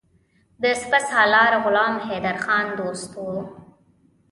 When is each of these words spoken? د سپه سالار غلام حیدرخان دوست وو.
د 0.61 0.63
سپه 0.81 0.99
سالار 1.09 1.53
غلام 1.63 1.95
حیدرخان 2.07 2.65
دوست 2.79 3.11
وو. 3.23 3.39